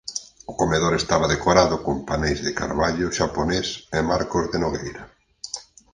O 0.51 0.57
comedor 0.61 0.93
estaba 0.95 1.31
decorado 1.35 1.75
con 1.85 1.95
paneis 2.09 2.39
de 2.45 2.55
carballo 2.59 3.07
xaponés 3.17 3.67
e 3.97 3.99
marcos 4.11 4.45
de 4.51 4.57
nogueira. 4.63 5.03